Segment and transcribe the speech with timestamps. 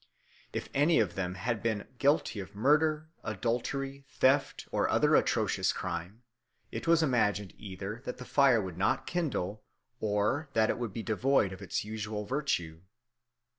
[0.51, 6.23] If any of them had been guilty of murder, adultery, theft, or other atrocious crime,
[6.71, 9.63] it was imagined either that the fire would not kindle,
[9.99, 12.81] or that it would be devoid of its usual virtue.